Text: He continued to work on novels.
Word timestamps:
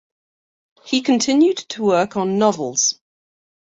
He 0.83 1.03
continued 1.03 1.57
to 1.57 1.83
work 1.83 2.17
on 2.17 2.39
novels. 2.39 2.95